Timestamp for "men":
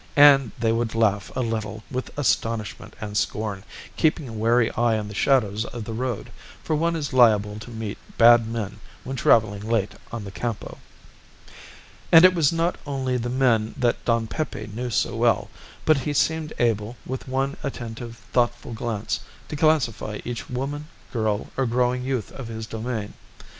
8.47-8.79, 13.29-13.75